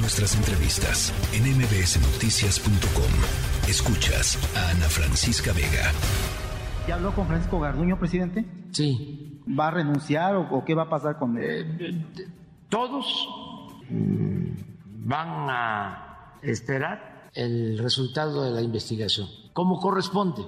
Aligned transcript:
Nuestras 0.00 0.36
entrevistas 0.36 1.12
en 1.32 1.42
mbsnoticias.com. 1.56 3.68
Escuchas 3.68 4.38
a 4.56 4.70
Ana 4.70 4.88
Francisca 4.88 5.52
Vega. 5.52 5.90
¿Ya 6.86 6.94
habló 6.94 7.12
con 7.14 7.26
Francisco 7.26 7.58
Garduño, 7.58 7.98
presidente? 7.98 8.44
Sí. 8.70 9.40
¿Va 9.58 9.68
a 9.68 9.70
renunciar 9.72 10.36
o, 10.36 10.64
qué 10.64 10.74
va 10.74 10.84
a 10.84 10.88
pasar 10.88 11.18
con 11.18 11.36
él? 11.36 11.76
Eh, 11.80 12.04
todos 12.68 13.28
mm, 13.90 14.50
van 15.04 15.50
a 15.50 16.38
esperar 16.42 17.28
el 17.34 17.78
resultado 17.78 18.44
de 18.44 18.52
la 18.52 18.62
investigación, 18.62 19.28
como 19.52 19.80
corresponde. 19.80 20.42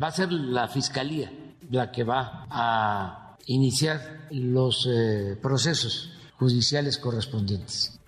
Va 0.00 0.08
a 0.08 0.12
ser 0.12 0.30
la 0.30 0.68
fiscalía 0.68 1.32
la 1.70 1.90
que 1.90 2.04
va 2.04 2.46
a 2.48 3.36
iniciar 3.46 4.28
los 4.30 4.88
eh, 4.88 5.36
procesos 5.42 6.12
judiciales 6.38 6.98
correspondientes. 6.98 7.98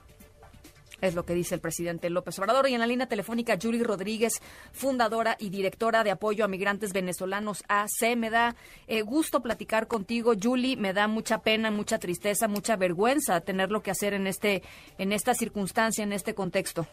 Es 1.05 1.15
lo 1.15 1.27
que 1.27 1.35
dice 1.35 1.55
el 1.55 1.61
presidente 1.61 2.09
López 2.09 2.39
Obrador. 2.39 2.67
Y 2.67 2.73
en 2.73 2.81
la 2.81 2.87
línea 2.87 3.07
telefónica, 3.07 3.59
Julie 3.61 3.85
Rodríguez, 3.85 4.41
fundadora 4.73 5.37
y 5.39 5.51
directora 5.51 6.03
de 6.03 6.11
apoyo 6.11 6.47
a 6.47 6.49
migrantes 6.49 6.95
venezolanos 6.95 7.63
AC. 7.69 8.17
Me 8.17 8.31
da 8.31 8.57
eh, 8.87 9.03
gusto 9.03 9.43
platicar 9.43 9.87
contigo, 9.87 10.33
Julie. 10.43 10.79
Me 10.79 10.95
da 10.95 11.07
mucha 11.07 11.43
pena, 11.43 11.71
mucha 11.71 11.99
tristeza, 11.99 12.49
mucha 12.49 12.77
vergüenza 12.77 13.43
tenerlo 13.43 13.83
que 13.83 13.91
hacer 13.91 14.15
en, 14.15 14.27
este, 14.27 14.63
en 14.97 15.13
esta 15.13 15.35
circunstancia, 15.35 16.03
en 16.03 16.15
este 16.15 16.35
contexto. 16.35 16.87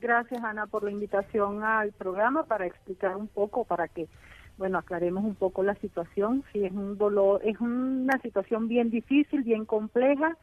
Gracias, 0.00 0.42
Ana, 0.42 0.66
por 0.66 0.82
la 0.82 0.90
invitación 0.90 1.62
al 1.62 1.92
programa 1.92 2.42
para 2.42 2.66
explicar 2.66 3.14
un 3.14 3.28
poco, 3.28 3.64
para 3.64 3.86
que 3.86 4.08
bueno, 4.56 4.78
aclaremos 4.78 5.24
un 5.24 5.36
poco 5.36 5.62
la 5.62 5.76
situación. 5.76 6.42
Si 6.52 6.64
es 6.64 6.72
un 6.72 6.98
dolor, 6.98 7.40
es 7.44 7.60
una 7.60 8.20
situación 8.20 8.66
bien 8.66 8.90
difícil, 8.90 9.44
bien 9.44 9.64
compleja 9.64 10.36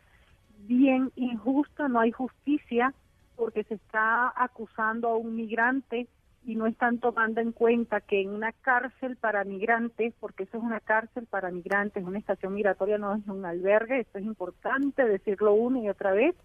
bien 0.67 1.11
injusta, 1.15 1.87
no 1.87 1.99
hay 1.99 2.11
justicia 2.11 2.93
porque 3.35 3.63
se 3.63 3.75
está 3.75 4.33
acusando 4.35 5.09
a 5.09 5.17
un 5.17 5.35
migrante 5.35 6.07
y 6.45 6.55
no 6.55 6.67
están 6.67 6.99
tomando 6.99 7.41
en 7.41 7.51
cuenta 7.51 8.01
que 8.01 8.21
en 8.21 8.29
una 8.29 8.51
cárcel 8.51 9.15
para 9.17 9.43
migrantes, 9.43 10.13
porque 10.19 10.43
eso 10.43 10.57
es 10.57 10.63
una 10.63 10.79
cárcel 10.79 11.25
para 11.25 11.49
migrantes, 11.49 12.03
una 12.03 12.19
estación 12.19 12.53
migratoria 12.53 12.97
no 12.97 13.15
es 13.15 13.27
un 13.27 13.45
albergue, 13.45 14.01
esto 14.01 14.19
es 14.19 14.25
importante 14.25 15.05
decirlo 15.05 15.53
una 15.53 15.79
y 15.79 15.89
otra 15.89 16.11
vez, 16.11 16.35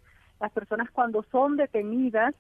las 0.41 0.51
personas 0.53 0.91
cuando 0.91 1.23
son 1.31 1.57
detenidas 1.57 2.35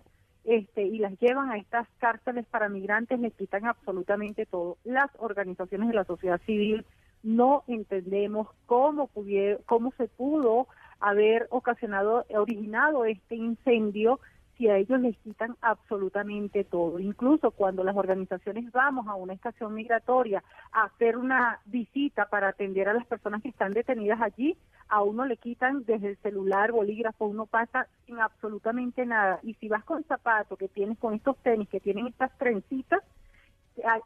este, 0.44 0.84
y 0.84 0.98
las 0.98 1.18
llevan 1.18 1.50
a 1.50 1.58
estas 1.58 1.86
cárceles 1.98 2.46
para 2.46 2.70
migrantes 2.70 3.20
les 3.20 3.34
quitan 3.34 3.66
absolutamente 3.66 4.46
todo. 4.46 4.78
Las 4.84 5.10
organizaciones 5.18 5.88
de 5.88 5.94
la 5.94 6.04
sociedad 6.04 6.40
civil 6.46 6.86
no 7.22 7.62
entendemos 7.66 8.48
cómo, 8.64 9.08
pudieron, 9.08 9.62
cómo 9.66 9.92
se 9.98 10.08
pudo 10.08 10.66
haber 11.00 11.46
ocasionado, 11.50 12.24
originado 12.30 13.04
este 13.04 13.34
incendio 13.34 14.20
si 14.56 14.68
a 14.68 14.76
ellos 14.76 15.00
les 15.00 15.16
quitan 15.18 15.56
absolutamente 15.62 16.64
todo. 16.64 16.98
Incluso 16.98 17.50
cuando 17.50 17.82
las 17.82 17.96
organizaciones 17.96 18.70
vamos 18.72 19.08
a 19.08 19.14
una 19.14 19.32
estación 19.32 19.72
migratoria 19.72 20.44
a 20.72 20.84
hacer 20.84 21.16
una 21.16 21.60
visita 21.64 22.26
para 22.26 22.48
atender 22.48 22.86
a 22.86 22.92
las 22.92 23.06
personas 23.06 23.40
que 23.40 23.48
están 23.48 23.72
detenidas 23.72 24.20
allí, 24.20 24.58
a 24.88 25.02
uno 25.02 25.24
le 25.24 25.38
quitan 25.38 25.84
desde 25.84 26.08
el 26.10 26.16
celular, 26.18 26.72
bolígrafo, 26.72 27.24
uno 27.24 27.46
pasa 27.46 27.86
sin 28.04 28.18
absolutamente 28.18 29.06
nada. 29.06 29.40
Y 29.42 29.54
si 29.54 29.68
vas 29.68 29.82
con 29.84 30.04
zapatos 30.04 30.58
que 30.58 30.68
tienes, 30.68 30.98
con 30.98 31.14
estos 31.14 31.38
tenis 31.38 31.68
que 31.70 31.80
tienen 31.80 32.08
estas 32.08 32.36
trencitas, 32.36 33.00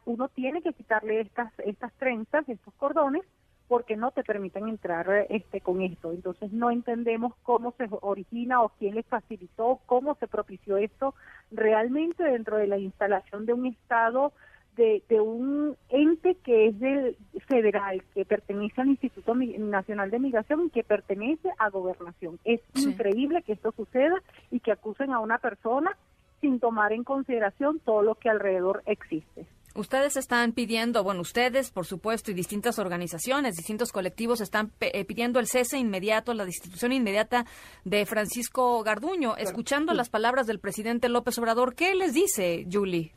uno 0.05 0.29
tiene 0.29 0.61
que 0.61 0.71
quitarle 0.71 1.19
estas, 1.19 1.51
estas 1.65 1.91
trenzas, 1.95 2.47
estos 2.47 2.73
cordones, 2.75 3.23
porque 3.67 3.95
no 3.95 4.11
te 4.11 4.23
permiten 4.23 4.67
entrar 4.67 5.27
este 5.29 5.61
con 5.61 5.81
esto. 5.81 6.11
Entonces 6.11 6.51
no 6.51 6.71
entendemos 6.71 7.33
cómo 7.43 7.73
se 7.77 7.87
origina 8.01 8.61
o 8.61 8.69
quién 8.69 8.95
les 8.95 9.05
facilitó, 9.05 9.79
cómo 9.85 10.15
se 10.15 10.27
propició 10.27 10.77
esto 10.77 11.15
realmente 11.51 12.23
dentro 12.23 12.57
de 12.57 12.67
la 12.67 12.77
instalación 12.77 13.45
de 13.45 13.53
un 13.53 13.65
Estado, 13.65 14.33
de, 14.75 15.03
de 15.09 15.21
un 15.21 15.75
ente 15.89 16.35
que 16.43 16.67
es 16.67 16.79
del 16.79 17.17
federal, 17.47 18.03
que 18.13 18.25
pertenece 18.25 18.81
al 18.81 18.89
Instituto 18.89 19.33
Nacional 19.33 20.11
de 20.11 20.19
Migración 20.19 20.65
y 20.65 20.69
que 20.69 20.83
pertenece 20.83 21.49
a 21.57 21.69
gobernación. 21.69 22.39
Es 22.43 22.61
increíble 22.75 23.41
que 23.43 23.53
esto 23.53 23.71
suceda 23.71 24.21
y 24.51 24.59
que 24.59 24.71
acusen 24.71 25.11
a 25.11 25.19
una 25.19 25.37
persona 25.37 25.97
sin 26.41 26.59
tomar 26.59 26.91
en 26.91 27.03
consideración 27.03 27.79
todo 27.79 28.03
lo 28.03 28.15
que 28.15 28.29
alrededor 28.29 28.83
existe. 28.85 29.47
Ustedes 29.75 30.15
están 30.15 30.53
pidiendo, 30.53 31.03
bueno, 31.03 31.19
ustedes, 31.19 31.69
por 31.69 31.85
supuesto, 31.85 32.31
y 32.31 32.33
distintas 32.33 32.79
organizaciones, 32.79 33.57
distintos 33.57 33.91
colectivos 33.91 34.39
están 34.39 34.71
eh, 34.79 35.03
pidiendo 35.03 35.37
el 35.37 35.47
cese 35.47 35.77
inmediato, 35.77 36.33
la 36.33 36.45
destitución 36.45 36.93
inmediata 36.93 37.45
de 37.83 38.05
Francisco 38.05 38.81
Garduño. 38.83 39.35
Escuchando 39.35 39.93
las 39.93 40.09
palabras 40.09 40.47
del 40.47 40.59
presidente 40.59 41.09
López 41.09 41.37
Obrador, 41.39 41.75
¿qué 41.75 41.93
les 41.93 42.13
dice, 42.13 42.65
Julie? 42.71 43.11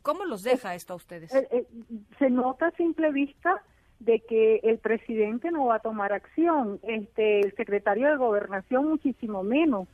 ¿Cómo 0.00 0.24
los 0.24 0.40
deja 0.42 0.74
esto 0.74 0.94
a 0.94 0.96
ustedes? 0.96 1.34
Eh, 1.34 1.46
eh, 1.50 1.66
se 2.18 2.30
nota 2.30 2.68
a 2.68 2.70
simple 2.72 3.12
vista 3.12 3.62
de 3.98 4.20
que 4.20 4.60
el 4.62 4.78
presidente 4.78 5.50
no 5.50 5.66
va 5.66 5.76
a 5.76 5.80
tomar 5.80 6.14
acción, 6.14 6.80
este, 6.82 7.40
el 7.40 7.54
secretario 7.56 8.08
de 8.08 8.16
Gobernación 8.16 8.88
muchísimo 8.88 9.42
menos. 9.42 9.86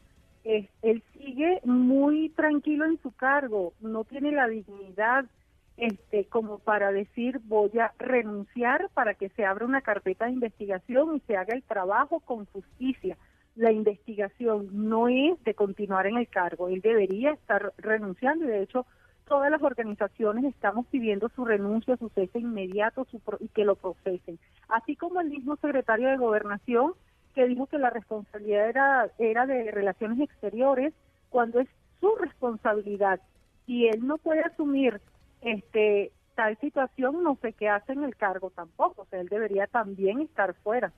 él 0.45 1.03
sigue 1.15 1.61
muy 1.65 2.29
tranquilo 2.29 2.85
en 2.85 3.03
su 3.03 3.11
cargo, 3.11 3.73
no 3.81 4.05
tiene 4.05 4.31
la 4.31 4.47
dignidad 4.47 5.27
este, 5.77 6.25
como 6.27 6.59
para 6.59 6.91
decir 6.91 7.41
voy 7.45 7.71
a 7.79 7.93
renunciar 7.99 8.89
para 8.95 9.15
que 9.15 9.29
se 9.31 9.45
abra 9.45 9.67
una 9.67 9.83
carpeta 9.83 10.27
de 10.27 10.33
investigación 10.33 11.17
y 11.17 11.21
se 11.21 11.37
haga 11.37 11.55
el 11.55 11.63
trabajo 11.63 12.21
con 12.21 12.47
justicia. 12.47 13.17
La 13.55 13.73
investigación 13.73 14.69
no 14.73 15.09
es 15.09 15.43
de 15.45 15.55
continuar 15.55 16.07
en 16.07 16.19
el 16.19 16.29
cargo, 16.29 16.69
él 16.69 16.81
debería 16.81 17.33
estar 17.33 17.73
renunciando 17.79 18.45
y 18.45 18.49
de 18.49 18.63
hecho 18.63 18.87
todas 19.27 19.51
las 19.51 19.63
organizaciones 19.63 20.45
estamos 20.45 20.87
pidiendo 20.87 21.29
su 21.31 21.45
renuncia, 21.45 21.97
su 21.97 22.09
cese 22.11 22.39
inmediato 22.39 23.07
su 23.11 23.21
y 23.41 23.49
que 23.49 23.65
lo 23.65 23.75
procesen. 23.75 24.39
Así 24.69 24.97
como 24.97 25.21
el 25.21 25.31
mismo 25.31 25.57
secretario 25.57 26.09
de 26.09 26.17
Gobernación 26.17 26.93
que 27.35 27.47
dijo 27.47 27.67
que 27.67 27.79
la 27.79 27.91
responsabilidad 27.91 28.69
era, 28.69 29.11
era 29.19 29.47
de 29.47 29.71
relaciones 29.71 30.21
exteriores 30.21 30.95
cuando 31.29 31.61
es 31.61 31.69
su 32.01 32.15
responsabilidad 32.17 33.21
y 33.67 33.89
él 33.89 34.07
no 34.07 34.17
puede 34.17 34.41
asumir 34.41 35.01
este 35.41 36.13
tal 36.35 36.59
situación 36.59 37.23
no 37.23 37.39
sé 37.41 37.55
qué 37.55 37.69
hace 37.69 37.93
en 37.93 38.05
el 38.05 38.15
cargo 38.15 38.51
tampoco, 38.51 39.03
o 39.03 39.07
sea, 39.07 39.21
él 39.21 39.29
debería 39.29 39.67
también 39.67 40.21
estar 40.21 40.55
fuera. 40.63 40.93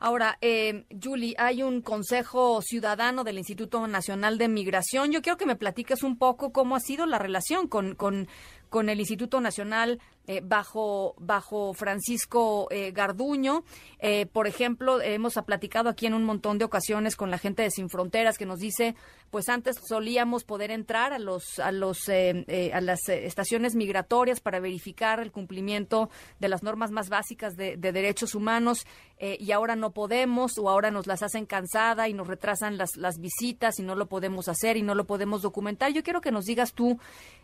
Ahora, 0.00 0.38
eh, 0.40 0.84
Julie, 1.02 1.34
hay 1.38 1.64
un 1.64 1.82
Consejo 1.82 2.62
Ciudadano 2.62 3.24
del 3.24 3.38
Instituto 3.38 3.84
Nacional 3.88 4.38
de 4.38 4.46
Migración. 4.46 5.10
Yo 5.10 5.22
quiero 5.22 5.36
que 5.36 5.46
me 5.46 5.56
platiques 5.56 6.04
un 6.04 6.18
poco 6.18 6.52
cómo 6.52 6.76
ha 6.76 6.80
sido 6.80 7.04
la 7.04 7.18
relación 7.18 7.66
con, 7.66 7.96
con, 7.96 8.28
con 8.68 8.88
el 8.88 9.00
Instituto 9.00 9.40
Nacional 9.40 10.00
eh, 10.30 10.42
bajo, 10.44 11.14
bajo 11.18 11.72
Francisco 11.72 12.68
eh, 12.70 12.90
Garduño. 12.92 13.64
Eh, 13.98 14.26
por 14.26 14.46
ejemplo, 14.46 15.00
hemos 15.00 15.32
platicado 15.46 15.88
aquí 15.88 16.04
en 16.04 16.12
un 16.12 16.24
montón 16.24 16.58
de 16.58 16.66
ocasiones 16.66 17.16
con 17.16 17.30
la 17.30 17.38
gente 17.38 17.62
de 17.62 17.70
Sin 17.70 17.88
Fronteras 17.88 18.36
que 18.36 18.44
nos 18.44 18.58
dice, 18.58 18.94
pues 19.30 19.48
antes 19.48 19.76
solíamos 19.82 20.44
poder 20.44 20.70
entrar 20.70 21.14
a 21.14 21.18
los 21.18 21.58
a 21.58 21.72
los 21.72 22.10
a 22.10 22.80
las 22.82 23.08
estaciones 23.08 23.74
migratorias 23.74 24.40
para 24.40 24.60
verificar 24.60 25.20
el 25.20 25.32
cumplimiento 25.32 26.10
de 26.40 26.48
las 26.48 26.62
normas 26.62 26.90
más 26.90 27.08
básicas 27.08 27.56
de, 27.56 27.78
derechos 27.78 28.34
humanos 28.34 28.86
y 29.20 29.52
ahora 29.52 29.76
no 29.76 29.90
podemos 29.90 30.58
o 30.58 30.68
ahora 30.68 30.90
nos 30.90 31.06
las 31.06 31.22
hacen 31.22 31.46
cansada 31.46 32.08
y 32.08 32.14
nos 32.14 32.26
retrasan 32.26 32.78
las, 32.78 32.96
las 32.96 33.18
visitas 33.18 33.78
y 33.78 33.82
no 33.82 33.94
lo 33.94 34.06
podemos 34.06 34.48
hacer 34.48 34.76
y 34.76 34.82
no 34.82 34.94
lo 34.94 35.06
podemos 35.06 35.42
documentar. 35.42 35.92
Yo 35.92 36.02
quiero 36.02 36.20
que 36.20 36.30
nos 36.30 36.44
digas 36.44 36.72
tú 36.72 36.98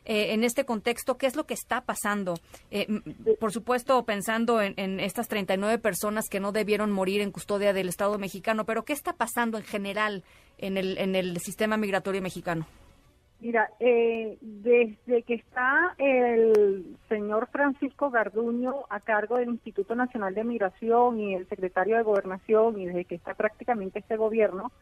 en 0.05 0.45
este 0.45 0.65
contexto 0.65 1.17
qué 1.17 1.27
es 1.27 1.35
lo 1.35 1.47
que 1.47 1.55
está 1.55 1.81
pasando 1.81 2.35
eh, 2.71 2.87
por 3.39 3.53
supuesto, 3.53 4.05
pensando 4.05 4.61
en, 4.61 4.75
en, 4.77 5.01
estas 5.01 5.29
39 5.29 5.79
personas 5.79 6.29
que 6.29 6.41
no 6.41 6.53
debieron 6.53 6.91
morir 6.93 7.21
en 7.21 7.31
custodia 7.31 7.73
del 7.73 7.89
Estado 7.89 8.19
mexicano, 8.19 8.65
pero 8.65 8.85
¿qué 8.85 8.93
está 8.93 9.15
pasando 9.15 9.59
en 9.59 9.65
general 9.65 10.25
en 10.59 10.77
el, 10.77 10.99
en 10.99 11.15
el 11.15 11.39
sistema 11.41 11.77
migratorio 11.77 12.23
mexicano? 12.23 12.67
Mira, 13.41 13.71
eh, 13.79 14.39
desde 14.41 15.23
que 15.23 15.35
está 15.35 15.95
el 15.99 16.97
señor 17.09 17.49
Francisco 17.49 18.11
Garduño 18.11 18.85
a 18.89 19.01
cargo 19.01 19.37
del 19.37 19.51
Instituto 19.51 19.95
Nacional 19.95 20.35
de 20.35 20.45
Migración 20.45 21.21
y 21.21 21.35
el 21.35 21.47
secretario 21.49 21.97
de 21.97 22.03
Gobernación 22.03 22.79
y 22.81 22.87
desde 22.87 23.05
que 23.05 23.17
está 23.17 23.35
prácticamente 23.35 23.99
este 23.99 24.17
gobierno, 24.17 24.73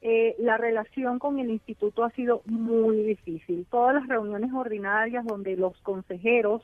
eh, 0.00 0.34
la 0.38 0.56
relación 0.56 1.18
con 1.18 1.38
el 1.38 1.50
instituto 1.50 2.04
ha 2.04 2.10
sido 2.10 2.42
muy 2.46 3.02
difícil. 3.02 3.66
Todas 3.70 3.94
las 3.94 4.08
reuniones 4.08 4.52
ordinarias 4.52 5.24
donde 5.24 5.56
los 5.56 5.76
consejeros 5.82 6.62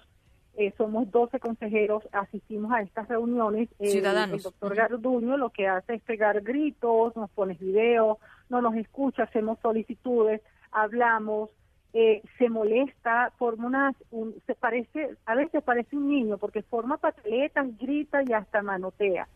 eh, 0.54 0.72
somos 0.76 1.10
12 1.10 1.40
consejeros, 1.40 2.02
asistimos 2.12 2.72
a 2.72 2.82
estas 2.82 3.08
reuniones. 3.08 3.70
Ciudadanos. 3.80 4.36
El 4.36 4.42
doctor 4.42 4.74
Garduño 4.74 5.38
lo 5.38 5.48
que 5.48 5.66
hace 5.66 5.94
es 5.94 6.02
pegar 6.02 6.42
gritos, 6.42 7.16
nos 7.16 7.30
pone 7.30 7.54
videos, 7.54 8.18
no 8.50 8.60
nos 8.60 8.76
escucha, 8.76 9.22
hacemos 9.22 9.58
solicitudes, 9.60 10.42
hablamos, 10.72 11.50
eh, 11.92 12.22
se 12.38 12.48
molesta, 12.48 13.32
forma 13.38 13.66
unas, 13.66 13.96
se 14.46 14.54
parece, 14.54 15.16
a 15.26 15.34
veces 15.34 15.62
parece 15.62 15.96
un 15.96 16.08
niño 16.08 16.38
porque 16.38 16.62
forma 16.62 16.96
pataletas, 16.96 17.78
grita 17.78 18.22
y 18.26 18.32
hasta 18.32 18.62
manotea. 18.62 19.28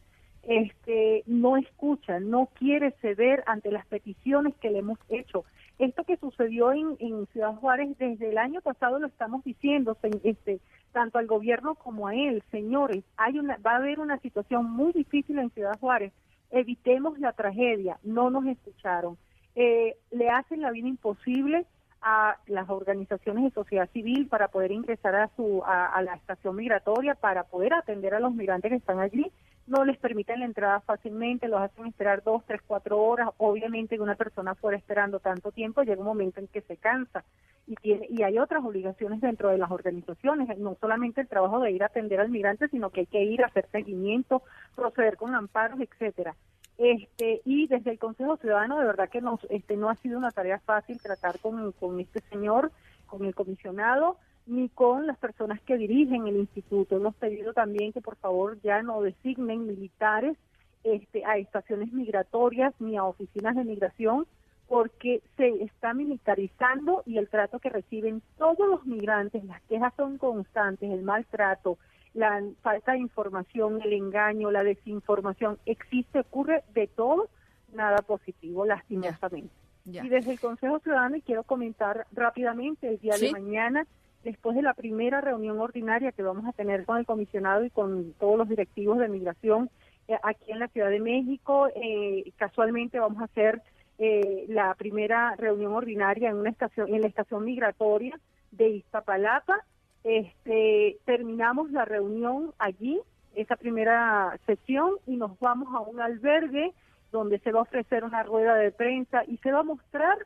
este, 0.47 1.25
no 1.27 1.57
escucha, 1.57 2.21
no 2.21 2.49
quiere 2.55 2.93
ceder 3.03 3.43
ante 3.47 3.71
las 3.73 3.87
peticiones 3.87 4.55
que 4.57 4.71
le 4.71 4.79
hemos 4.79 4.99
hecho. 5.09 5.45
Esto 5.79 6.05
que 6.05 6.17
sucedió 6.17 6.73
en, 6.73 6.97
en 7.01 7.27
Ciudad 7.27 7.55
Juárez 7.57 7.99
desde 7.99 8.31
el 8.31 8.39
año 8.39 8.61
pasado 8.63 8.99
lo 8.99 9.09
estamos 9.09 9.45
diciendo, 9.45 9.97
este, 10.23 10.61
tanto 10.93 11.19
al 11.19 11.27
gobierno 11.27 11.75
como 11.75 12.07
a 12.07 12.15
él, 12.15 12.43
señores, 12.51 13.05
hay 13.17 13.39
una, 13.39 13.59
va 13.59 13.73
a 13.73 13.77
haber 13.77 14.01
una 14.01 14.19
situación 14.21 14.71
muy 14.71 14.93
difícil 14.93 15.39
en 15.39 15.51
Ciudad 15.51 15.79
Juárez. 15.79 16.13
Evitemos 16.51 17.19
la 17.19 17.33
tragedia, 17.33 17.99
no 18.05 18.31
nos 18.31 18.47
escucharon. 18.47 19.19
Eh, 19.59 19.97
le 20.11 20.29
hacen 20.29 20.61
la 20.61 20.71
vida 20.71 20.87
imposible 20.87 21.65
a 22.03 22.37
las 22.47 22.69
organizaciones 22.69 23.43
de 23.45 23.51
sociedad 23.51 23.89
civil 23.91 24.29
para 24.29 24.49
poder 24.49 24.71
ingresar 24.71 25.17
a 25.17 25.31
su 25.35 25.63
a, 25.65 26.01
la 26.03 26.15
estación 26.15 26.57
migratoria 26.57 27.15
para 27.15 27.45
poder 27.45 27.73
atender 27.73 28.15
a 28.15 28.21
los 28.21 28.35
migrantes 28.35 28.71
que 28.71 28.77
están 28.77 29.01
allí. 29.01 29.33
No 29.67 29.85
les 29.85 29.97
permiten 29.97 30.41
la 30.41 30.45
entrada 30.45 30.81
fácilmente 30.81 31.49
los 31.49 31.61
hacen 31.61 31.87
esperar 31.87 32.23
dos 32.23 32.45
tres 32.47 32.61
cuatro 32.67 33.03
horas. 33.03 33.31
Obviamente 33.39 33.97
que 33.97 34.03
una 34.03 34.15
persona 34.15 34.55
fuera 34.55 34.77
esperando 34.77 35.21
tanto 35.21 35.51
tiempo 35.51 35.83
llega 35.83 36.01
un 36.01 36.07
momento 36.07 36.39
en 36.39 36.49
que 36.49 36.61
se 36.61 36.77
cansa. 36.77 37.25
Y 37.67 37.77
tiene 37.77 38.07
y 38.11 38.23
hay 38.23 38.39
otras 38.39 38.63
obligaciones 38.63 39.23
dentro 39.23 39.49
de 39.49 39.59
las 39.59 39.71
organizaciones 39.71 40.57
no 40.59 40.77
solamente 40.81 41.23
el 41.23 41.29
trabajo 41.29 41.61
de 41.61 41.73
ir 41.73 41.83
a 41.83 41.87
atender 41.87 42.21
al 42.21 42.29
migrante 42.29 42.69
sino 42.69 42.91
que 42.91 43.01
hay 43.01 43.07
que 43.07 43.25
ir 43.25 43.43
a 43.43 43.47
hacer 43.47 43.67
seguimiento 43.73 44.43
proceder 44.77 45.17
con 45.17 45.35
amparos 45.35 45.81
etcétera 45.81 46.37
este, 46.79 47.41
y 47.45 47.67
desde 47.69 47.93
el 47.93 47.99
Consejo 47.99 48.37
Ciudadano, 48.37 48.79
de 48.79 48.87
verdad 48.87 49.09
que 49.09 49.21
nos, 49.21 49.41
este, 49.49 49.77
no 49.77 49.89
ha 49.89 49.97
sido 49.97 50.19
una 50.19 50.31
tarea 50.31 50.59
fácil 50.61 51.01
tratar 51.01 51.39
con, 51.41 52.01
este 52.01 52.21
señor, 52.31 52.71
con 53.07 53.25
el 53.25 53.35
comisionado, 53.35 54.19
ni 54.47 54.69
con 54.69 55.07
las 55.07 55.19
personas 55.19 55.61
que 55.63 55.77
dirigen 55.77 56.27
el 56.27 56.37
instituto. 56.37 56.97
Hemos 56.97 57.15
pedido 57.17 57.53
también 57.53 57.93
que 57.93 58.01
por 58.01 58.17
favor 58.17 58.61
ya 58.63 58.83
no 58.83 59.01
designen 59.01 59.67
militares 59.67 60.37
este, 60.85 61.25
a 61.25 61.39
estaciones 61.39 61.93
migratorias 61.93 62.75
ni 62.79 62.97
a 62.97 63.05
oficinas 63.05 63.57
de 63.57 63.65
migración, 63.65 64.27
porque 64.69 65.23
se 65.37 65.63
está 65.63 65.95
militarizando 65.95 67.03
y 67.07 67.19
el 67.19 67.29
trato 67.29 67.59
que 67.59 67.71
reciben 67.71 68.21
todos 68.37 68.69
los 68.69 68.85
migrantes, 68.85 69.45
las 69.45 69.63
quejas 69.63 69.95
son 69.97 70.19
constantes, 70.19 70.91
el 70.91 71.03
maltrato, 71.03 71.79
la 72.17 72.43
falta 72.63 72.93
de 72.93 72.99
información, 72.99 73.81
el 73.83 73.93
engaño, 73.93 74.51
la 74.51 74.65
desinformación, 74.65 75.59
existe, 75.67 76.21
ocurre 76.21 76.65
de 76.73 76.87
todo, 76.87 77.29
nada 77.75 77.99
positivo, 77.99 78.65
lastimosamente. 78.65 79.53
Y 79.85 80.09
desde 80.09 80.33
el 80.33 80.41
Consejo 80.41 80.81
Ciudadano, 80.81 81.17
y 81.17 81.23
quiero 81.23 81.45
comentar 81.45 82.07
rápidamente, 82.13 82.89
el 82.89 82.99
día 82.99 83.17
de 83.19 83.31
mañana, 83.31 83.87
después 84.25 84.57
de 84.57 84.63
la 84.63 84.75
primera 84.75 85.21
reunión 85.21 85.61
ordinaria 85.61 86.11
que 86.11 86.23
vamos 86.23 86.47
a 86.47 86.53
tener 86.53 86.85
con 86.87 86.97
el 86.97 87.07
comisionado 87.07 87.65
y 87.65 87.71
con 87.71 88.13
todos 88.15 88.39
los 88.39 88.49
directivos 88.49 88.99
de 88.99 89.09
migración 89.09 89.71
eh, 90.09 90.19
aquí 90.23 90.51
en 90.51 90.59
la 90.59 90.69
Ciudad 90.69 90.91
de 90.91 91.01
México, 91.01 91.69
eh, 91.77 92.33
casualmente 92.37 92.99
vamos 92.99 93.21
a 93.21 93.27
hacer 93.27 93.63
eh, 93.99 94.47
la 94.49 94.75
primera 94.75 95.37
reunión 95.37 95.75
ordinaria 95.75 96.31
en 96.31 96.37
una 96.37 96.51
estación 96.51 96.93
en 96.93 97.03
la 97.03 97.09
estación 97.09 97.45
migratoria 97.45 98.19
de 98.51 98.69
Iztapalapa 98.71 99.65
este, 100.07 100.99
terminamos 101.05 101.73
la 101.73 101.85
reunión 101.85 102.53
allí, 102.59 103.01
esa 103.35 103.57
primera 103.57 104.39
sesión, 104.47 104.93
y 105.07 105.17
nos 105.17 105.39
vamos 105.41 105.69
a 105.75 105.81
un 105.81 106.01
albergue 106.01 106.73
donde 107.11 107.41
se 107.41 107.51
va 107.51 107.61
a 107.61 107.63
ofrecer 107.63 108.05
una 108.05 108.23
rueda 108.23 108.55
de 108.55 108.71
prensa 108.71 109.25
y 109.27 109.37
se 109.39 109.51
va 109.51 109.61
a 109.61 109.65
mostrar 109.65 110.19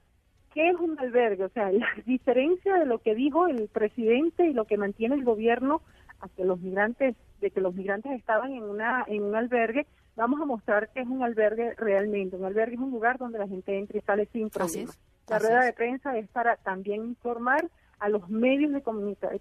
qué 0.52 0.68
es 0.68 0.76
un 0.76 0.98
albergue, 0.98 1.44
o 1.44 1.48
sea, 1.48 1.72
la 1.72 1.88
diferencia 2.06 2.76
de 2.76 2.86
lo 2.86 2.98
que 2.98 3.14
dijo 3.14 3.46
el 3.46 3.68
presidente 3.68 4.46
y 4.46 4.52
lo 4.52 4.66
que 4.66 4.76
mantiene 4.76 5.14
el 5.14 5.24
gobierno 5.24 5.80
hasta 6.20 6.44
los 6.44 6.60
migrantes, 6.60 7.16
de 7.40 7.50
que 7.50 7.62
los 7.62 7.74
migrantes 7.74 8.12
estaban 8.12 8.52
en 8.52 8.64
una 8.64 9.04
en 9.06 9.22
un 9.22 9.34
albergue, 9.34 9.86
vamos 10.14 10.40
a 10.42 10.44
mostrar 10.44 10.90
qué 10.92 11.00
es 11.00 11.08
un 11.08 11.22
albergue 11.22 11.74
realmente. 11.76 12.36
Un 12.36 12.44
albergue 12.44 12.74
es 12.74 12.80
un 12.80 12.90
lugar 12.90 13.16
donde 13.16 13.38
la 13.38 13.48
gente 13.48 13.78
entra 13.78 13.96
y 13.96 14.02
sale 14.02 14.26
sin 14.26 14.50
problemas. 14.50 14.98
La 15.28 15.38
rueda 15.38 15.64
de 15.64 15.72
prensa 15.72 16.18
es 16.18 16.28
para 16.28 16.56
también 16.56 17.04
informar 17.04 17.64
a 18.00 18.08
los 18.08 18.28
medios 18.28 18.72
de 18.72 18.82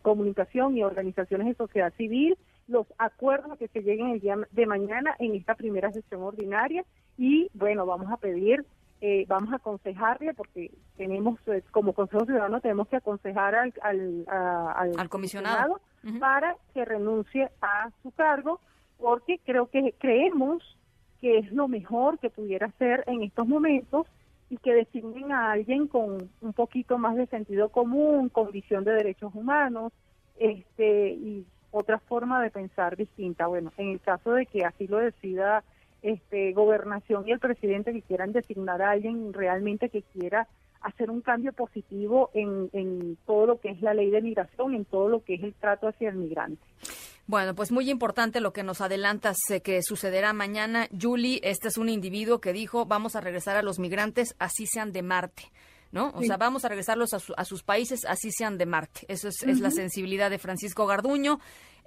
comunicación 0.01 0.77
y 0.77 0.83
organizaciones 0.83 1.47
de 1.47 1.55
sociedad 1.55 1.93
civil 1.97 2.37
los 2.69 2.85
acuerdos 2.97 3.57
que 3.57 3.67
se 3.67 3.81
lleguen 3.81 4.11
el 4.11 4.19
día 4.19 4.37
de 4.51 4.65
mañana 4.65 5.15
en 5.19 5.35
esta 5.35 5.55
primera 5.55 5.91
sesión 5.91 6.21
ordinaria. 6.21 6.85
Y 7.17 7.49
bueno, 7.53 7.85
vamos 7.85 8.11
a 8.11 8.17
pedir, 8.17 8.63
eh, 9.01 9.25
vamos 9.27 9.51
a 9.51 9.57
aconsejarle 9.57 10.33
porque 10.33 10.71
tenemos, 10.95 11.39
eh, 11.47 11.63
como 11.71 11.93
Consejo 11.93 12.25
Ciudadano, 12.25 12.61
tenemos 12.61 12.87
que 12.87 12.97
aconsejar 12.97 13.55
al, 13.55 13.73
al, 13.81 15.09
comisionado, 15.09 15.81
para 16.19 16.55
que 16.73 16.85
renuncie 16.85 17.49
a 17.61 17.89
su 18.03 18.11
cargo 18.11 18.61
porque 18.97 19.39
creo 19.45 19.67
que 19.67 19.95
creemos 19.97 20.63
que 21.21 21.39
es 21.39 21.51
lo 21.51 21.67
mejor 21.67 22.19
que 22.19 22.29
pudiera 22.29 22.67
hacer 22.67 23.03
en 23.07 23.23
estos 23.23 23.47
momentos 23.47 24.07
y 24.49 24.57
que 24.57 24.73
designen 24.73 25.31
a 25.31 25.51
alguien 25.51 25.87
con 25.87 26.29
un 26.41 26.53
poquito 26.53 26.97
más 26.97 27.15
de 27.15 27.27
sentido 27.27 27.69
común, 27.69 28.29
con 28.29 28.51
visión 28.51 28.83
de 28.83 28.93
derechos 28.93 29.33
humanos, 29.35 29.93
este 30.37 31.11
y 31.11 31.45
otra 31.71 31.99
forma 31.99 32.41
de 32.41 32.49
pensar 32.49 32.95
distinta. 32.95 33.47
Bueno, 33.47 33.71
en 33.77 33.89
el 33.89 33.99
caso 33.99 34.33
de 34.33 34.45
que 34.45 34.65
así 34.65 34.87
lo 34.87 34.97
decida 34.97 35.63
este 36.01 36.53
gobernación 36.53 37.27
y 37.27 37.31
el 37.31 37.39
presidente 37.39 37.93
que 37.93 38.01
quieran 38.01 38.31
designar 38.31 38.81
a 38.81 38.91
alguien 38.91 39.33
realmente 39.33 39.89
que 39.89 40.01
quiera 40.01 40.47
hacer 40.81 41.11
un 41.11 41.21
cambio 41.21 41.51
positivo 41.53 42.29
en, 42.33 42.69
en 42.71 43.17
todo 43.25 43.45
lo 43.45 43.59
que 43.59 43.69
es 43.69 43.81
la 43.81 43.93
ley 43.93 44.09
de 44.09 44.21
migración, 44.21 44.73
en 44.73 44.85
todo 44.85 45.09
lo 45.09 45.23
que 45.23 45.35
es 45.35 45.43
el 45.43 45.53
trato 45.53 45.87
hacia 45.87 46.09
el 46.09 46.15
migrante. 46.15 46.61
Bueno, 47.29 47.53
pues 47.53 47.71
muy 47.71 47.91
importante 47.91 48.39
lo 48.39 48.53
que 48.53 48.63
nos 48.63 48.81
adelantas 48.81 49.37
que 49.61 49.83
sucederá 49.83 50.33
mañana. 50.33 50.89
Julie, 50.99 51.39
este 51.43 51.67
es 51.67 51.77
un 51.77 51.87
individuo 51.87 52.41
que 52.41 52.53
dijo, 52.53 52.87
vamos 52.87 53.15
a 53.15 53.21
regresar 53.21 53.55
a 53.55 53.61
los 53.61 53.77
migrantes, 53.77 54.33
así 54.39 54.65
sean 54.65 54.91
de 54.91 55.03
Marte. 55.03 55.43
¿No? 55.91 56.11
O 56.15 56.23
sea, 56.23 56.37
vamos 56.37 56.65
a 56.65 56.69
regresarlos 56.69 57.13
a, 57.13 57.45
sus 57.45 57.63
países, 57.63 58.05
así 58.05 58.31
sean 58.31 58.57
de 58.57 58.65
Marte. 58.65 59.01
Eso 59.07 59.27
es, 59.27 59.41
es 59.43 59.59
la 59.59 59.71
sensibilidad 59.71 60.29
de 60.29 60.37
Francisco 60.37 60.85
Garduño. 60.85 61.39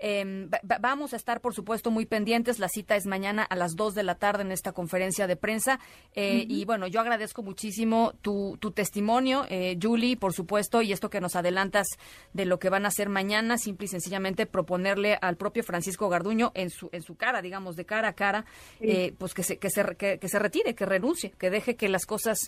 Eh, 0.04 0.48
vamos 0.80 1.12
a 1.12 1.16
estar, 1.16 1.40
por 1.40 1.54
supuesto, 1.54 1.92
muy 1.92 2.06
pendientes. 2.06 2.58
La 2.58 2.68
cita 2.68 2.96
es 2.96 3.06
mañana 3.06 3.44
a 3.44 3.54
las 3.54 3.76
2 3.76 3.94
de 3.94 4.02
la 4.02 4.16
tarde 4.16 4.42
en 4.42 4.50
esta 4.50 4.72
conferencia 4.72 5.28
de 5.28 5.36
prensa. 5.36 5.78
Eh, 6.14 6.44
y 6.48 6.64
bueno, 6.64 6.88
yo 6.88 7.00
agradezco 7.00 7.44
muchísimo 7.44 8.12
tu, 8.20 8.56
tu 8.58 8.72
testimonio, 8.72 9.46
eh, 9.48 9.78
Julie, 9.80 10.16
por 10.16 10.32
supuesto, 10.32 10.82
y 10.82 10.92
esto 10.92 11.08
que 11.08 11.20
nos 11.20 11.36
adelantas 11.36 11.86
de 12.32 12.46
lo 12.46 12.58
que 12.58 12.68
van 12.68 12.84
a 12.84 12.88
hacer 12.88 13.08
mañana, 13.08 13.58
simple 13.58 13.84
y 13.84 13.88
sencillamente 13.88 14.46
proponerle 14.46 15.16
al 15.20 15.36
propio 15.36 15.62
Francisco 15.62 16.08
Garduño 16.08 16.50
en 16.54 16.70
su, 16.70 16.88
en 16.92 17.02
su 17.02 17.14
cara, 17.14 17.40
digamos, 17.40 17.76
de 17.76 17.84
cara 17.84 18.08
a 18.08 18.12
cara, 18.14 18.44
eh, 18.80 19.14
pues 19.16 19.34
que 19.34 19.44
se, 19.44 19.58
que, 19.58 19.70
se, 19.70 19.84
que, 19.96 20.28
se 20.28 20.38
retire, 20.40 20.74
que 20.74 20.84
renuncie, 20.84 21.30
que 21.38 21.48
deje 21.48 21.76
que 21.76 21.88
las 21.88 22.06
cosas, 22.06 22.38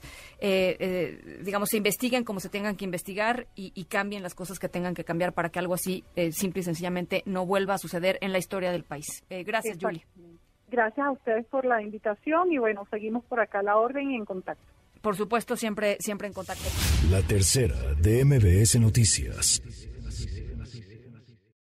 eh, 0.40 1.40
digamos, 1.44 1.68
se 1.68 1.76
investiguen 1.76 2.24
como 2.24 2.40
se 2.40 2.48
tengan 2.48 2.76
que 2.76 2.84
investigar 2.84 3.46
y, 3.54 3.72
y, 3.74 3.84
cambien 3.84 4.22
las 4.22 4.34
cosas 4.34 4.58
que 4.58 4.68
tengan 4.68 4.94
que 4.94 5.04
cambiar 5.04 5.32
para 5.32 5.50
que 5.50 5.58
algo 5.58 5.74
así, 5.74 6.04
simple 6.32 6.60
y 6.60 6.64
sencillamente, 6.64 7.22
no 7.26 7.46
vuelva 7.46 7.74
a 7.74 7.78
suceder 7.78 8.18
en 8.20 8.32
la 8.32 8.38
historia 8.38 8.72
del 8.72 8.84
país. 8.84 9.24
Eh, 9.30 9.44
gracias, 9.44 9.78
Julie. 9.80 10.04
Gracias 10.70 11.06
a 11.06 11.10
ustedes 11.10 11.46
por 11.46 11.64
la 11.64 11.82
invitación 11.82 12.52
y 12.52 12.58
bueno, 12.58 12.86
seguimos 12.90 13.24
por 13.24 13.40
acá 13.40 13.62
la 13.62 13.76
orden 13.76 14.10
y 14.10 14.16
en 14.16 14.24
contacto. 14.24 14.64
Por 15.00 15.16
supuesto, 15.16 15.56
siempre, 15.56 15.98
siempre 16.00 16.28
en 16.28 16.34
contacto. 16.34 16.64
La 17.10 17.20
tercera 17.22 17.76
de 18.00 18.24
MBS 18.24 18.80
Noticias. 18.80 19.62